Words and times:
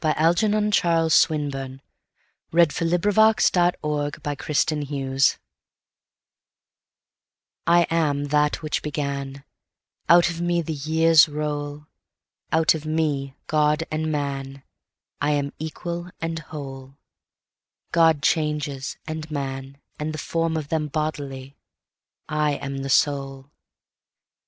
Algernon 0.03 0.71
Charles 0.71 1.13
Swinburne 1.13 1.79
1837–1909 2.53 2.55
Hertha 2.57 4.55
Swinburn 4.55 5.37
I 7.67 7.83
AM 7.91 8.23
that 8.29 8.63
which 8.63 8.81
began; 8.81 9.43
Out 10.09 10.31
of 10.31 10.41
me 10.41 10.63
the 10.63 10.73
years 10.73 11.29
roll; 11.29 11.85
Out 12.51 12.73
of 12.73 12.83
me 12.83 13.35
God 13.45 13.83
and 13.91 14.11
man;I 14.11 15.33
am 15.33 15.53
equal 15.59 16.09
and 16.19 16.39
Whole; 16.39 16.97
God 17.91 18.23
changes, 18.23 18.97
and 19.05 19.29
man, 19.29 19.77
and 19.99 20.15
the 20.15 20.17
form 20.17 20.57
of 20.57 20.69
them 20.69 20.87
bodily; 20.87 21.57
I 22.27 22.53
am 22.53 22.79
the 22.79 22.89
soul. 22.89 23.51